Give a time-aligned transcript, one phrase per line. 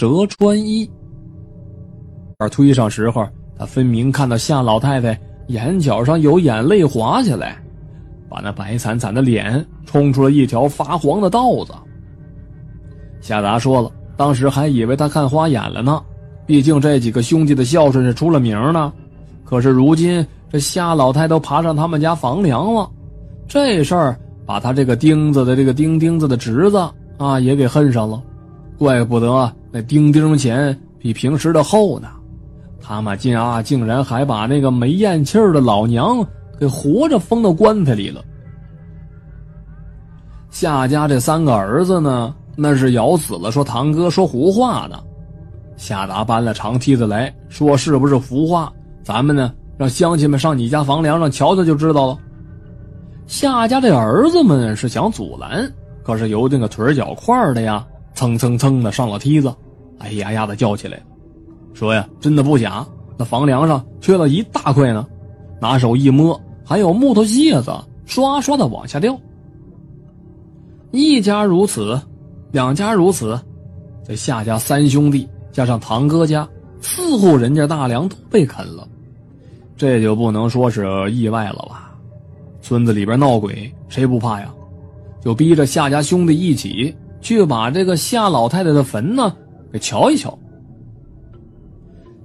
[0.00, 0.90] 蛇穿衣。
[2.38, 7.62] 而推上时候，他分明看到夏老太太眼角上有眼泪滑下来，
[8.26, 11.74] 把那白惨惨的脸冲出了一条发黄的道子。
[13.20, 16.02] 夏达说了，当时还以为他看花眼了呢，
[16.46, 18.90] 毕竟这几个兄弟的孝顺是出了名呢。
[19.44, 22.88] 可是如今这夏老太都爬上他们家房梁了，
[23.46, 26.88] 这事儿把他这个钉子的这个钉钉子的侄子
[27.18, 28.22] 啊也给恨上了，
[28.78, 32.08] 怪不得那钉钉钱比平时的厚呢。
[32.80, 36.26] 他们竟啊竟然还把那个没咽气儿的老娘
[36.58, 38.24] 给活着封到棺材里了。
[40.50, 42.34] 夏家这三个儿子呢？
[42.56, 44.98] 那是咬死了说堂哥说胡话呢，
[45.76, 48.70] 夏达搬了长梯子来说是不是胡话？
[49.02, 52.18] 咱们呢让乡亲们上你家房梁上瞧瞧就知道了。
[53.26, 59.54] 夏家这儿子们是想阻拦，可是有那个腿脚快的呀，蹭蹭蹭的上了梯子，
[59.98, 61.00] 哎呀呀的叫起来，
[61.74, 62.86] 说呀真的不假，
[63.16, 65.06] 那房梁上缺了一大块呢，
[65.60, 67.72] 拿手一摸还有木头屑子
[68.04, 69.18] 刷刷的往下掉。
[70.90, 72.00] 一家如此。
[72.52, 73.40] 两家如此，
[74.04, 76.48] 这夏家三兄弟加上堂哥家
[76.80, 78.88] 四户人家大梁都被啃了，
[79.76, 81.94] 这就不能说是意外了吧？
[82.60, 84.52] 村子里边闹鬼，谁不怕呀？
[85.24, 89.34] 就逼着夏家兄弟一起去把这个夏老太太的坟呢
[89.72, 90.36] 给瞧一瞧。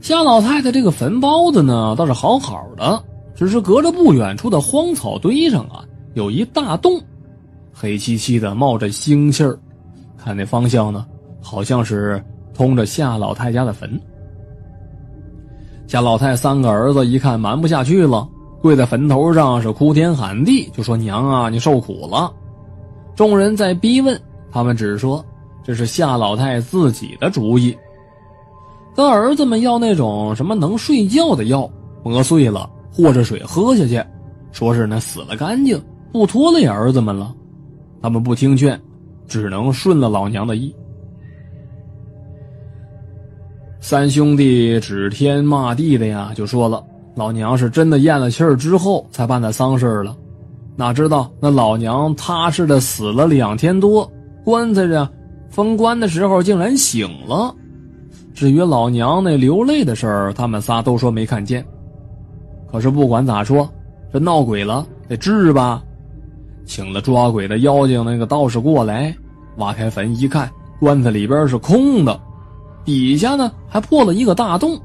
[0.02, 7.02] 夏老太太这个坟包子呢倒是好好的，只是隔着不远处的荒草堆上啊有一大洞，
[7.73, 9.58] 黑漆漆的冒着腥气儿。
[10.18, 11.06] 看那方向呢，
[11.42, 12.23] 好像是
[12.54, 14.00] 通着夏老太家的坟。
[15.88, 18.28] 夏老太三个儿子一看瞒不下去了，
[18.60, 22.32] 跪在坟头上是哭天喊地，就说：“娘啊，你受苦了。”
[23.16, 24.20] 众人在逼问，
[24.56, 25.22] 他们只说
[25.66, 27.78] 这是夏老太自己的主意，
[28.95, 31.70] 跟儿子们要那种什么能睡觉的药，
[32.06, 34.02] 磨碎了和着水喝下去，
[34.53, 35.77] 说是那死了干净，
[36.14, 37.36] 不拖累儿子们了。
[38.02, 38.82] 他们不听劝。
[39.27, 40.73] 只能顺了老娘的意。
[43.82, 46.86] 三兄弟指天骂地的呀，就说了
[47.16, 50.16] ：“老娘是真的咽了气儿之后才办的丧事了，
[50.76, 54.08] 哪知道那老娘踏实的死了两天多，
[54.45, 55.10] 棺材上
[55.50, 57.54] 封棺的时候竟然醒了。
[58.33, 61.66] 至于老娘那流泪的事儿，他们仨都说没看见。
[62.72, 63.67] 可是不管咋说，
[64.14, 65.84] 这闹鬼了得治吧。”
[66.66, 69.16] 请了抓鬼的妖精那个道士过来，
[69.58, 72.20] 挖开坟一看，棺材里边是空的，
[72.84, 74.80] 底下呢还破了一个大洞，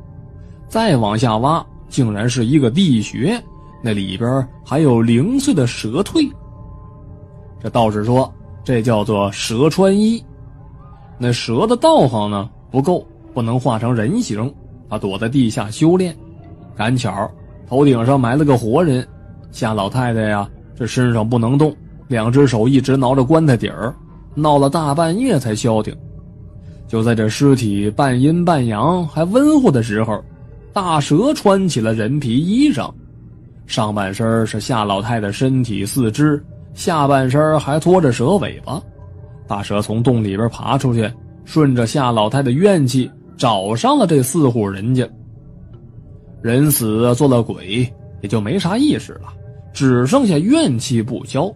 [0.69, 3.43] 再往下挖，竟然是一个地穴，
[3.83, 6.31] 那里边还有零碎的蛇蜕。
[7.63, 8.33] 这道士说，
[8.63, 10.23] 这叫做蛇穿衣。
[11.19, 14.53] 那蛇的道行呢不够，不能化成人形，
[14.89, 16.17] 他躲在地下修炼。
[16.77, 17.31] 赶巧
[17.69, 19.07] 头顶上埋了个活人，
[19.51, 20.49] 夏老太太呀。
[20.75, 21.77] 这身上不能动，
[22.09, 23.95] 两只手一直挠着棺材底儿，
[24.35, 25.95] 闹了大半夜才消停。
[26.89, 30.25] 就在这尸体半阴半阳还温乎的时候，
[30.73, 32.91] 大蛇穿起了人皮衣裳，
[33.67, 36.43] 上半身是夏老太的身体四肢，
[36.75, 38.81] 下半身还拖着蛇尾巴。
[39.47, 41.11] 大蛇从洞里边爬出去，
[41.45, 45.09] 顺着夏老太的怨气找上了这四户人家。
[46.41, 47.93] 人死做了鬼，
[48.23, 49.33] 也就没啥意识了。
[49.73, 51.53] 只剩下怨气不消，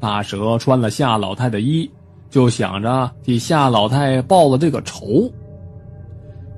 [0.00, 1.88] 大蛇穿了夏老太的衣，
[2.30, 5.30] 就想着替夏老太报了这个仇。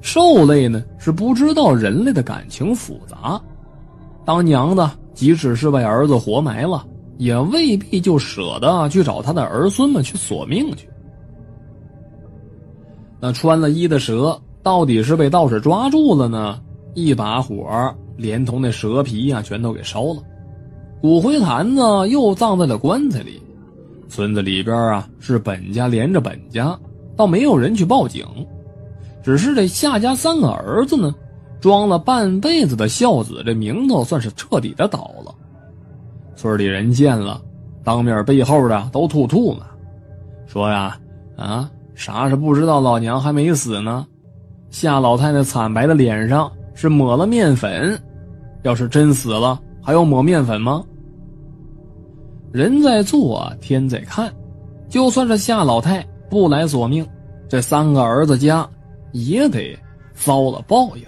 [0.01, 3.41] 兽类呢是不知道人类的感情复杂，
[4.25, 6.87] 当娘的即使是被儿子活埋了，
[7.21, 10.89] 也未必就舍得去找他的儿孙们去索命去。
[13.21, 16.59] 那穿了衣的蛇到底是被道士抓住了呢，
[16.95, 20.23] 一把火连同那蛇皮呀全都给烧了。
[21.03, 23.39] 骨灰坛子又葬在了棺材里，
[24.09, 26.75] 村子里边啊是本家连着本家，
[27.19, 28.25] 倒没有人去报警，
[29.23, 31.15] 只是这夏家三个儿子呢，
[31.61, 35.30] 装了半辈子的孝子，这名头算是彻底的倒了。
[36.41, 37.39] 村里人见了，
[37.85, 39.61] 当面背后的都吐吐沫，
[40.47, 40.99] 说呀
[41.37, 44.07] 啊啥是不知道老娘还没死呢？
[44.71, 48.01] 夏老太太惨白的脸上是抹了面粉，
[48.63, 50.83] 要是真死了，还用抹面粉吗？
[52.53, 54.33] 人在做，天在看，
[54.89, 57.07] 就算是夏老太不来索命，
[57.51, 58.67] 这三个儿子家
[59.13, 59.79] 也得
[60.15, 61.05] 遭了报应。